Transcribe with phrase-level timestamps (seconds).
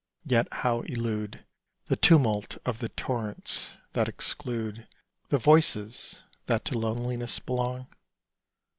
[0.25, 1.45] Yet how elude
[1.87, 4.87] The tumult of the torrents that exclude
[5.29, 7.85] The voices that to loneliness belong?